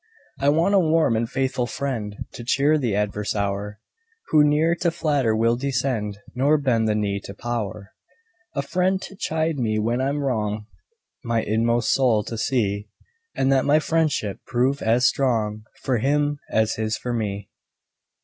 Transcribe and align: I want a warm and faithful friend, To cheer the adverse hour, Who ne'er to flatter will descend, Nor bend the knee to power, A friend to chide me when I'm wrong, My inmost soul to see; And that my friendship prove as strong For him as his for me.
I 0.39 0.49
want 0.49 0.73
a 0.73 0.79
warm 0.79 1.15
and 1.15 1.29
faithful 1.29 1.67
friend, 1.67 2.25
To 2.31 2.43
cheer 2.43 2.79
the 2.79 2.95
adverse 2.95 3.35
hour, 3.35 3.79
Who 4.29 4.43
ne'er 4.43 4.73
to 4.77 4.89
flatter 4.89 5.35
will 5.35 5.55
descend, 5.55 6.17
Nor 6.33 6.57
bend 6.57 6.87
the 6.87 6.95
knee 6.95 7.19
to 7.25 7.35
power, 7.35 7.91
A 8.55 8.63
friend 8.63 8.99
to 9.03 9.15
chide 9.15 9.59
me 9.59 9.77
when 9.77 10.01
I'm 10.01 10.23
wrong, 10.23 10.65
My 11.23 11.43
inmost 11.43 11.93
soul 11.93 12.23
to 12.23 12.35
see; 12.39 12.87
And 13.35 13.51
that 13.51 13.63
my 13.63 13.77
friendship 13.77 14.39
prove 14.47 14.81
as 14.81 15.05
strong 15.05 15.65
For 15.83 15.99
him 15.99 16.39
as 16.49 16.77
his 16.77 16.97
for 16.97 17.13
me. 17.13 17.51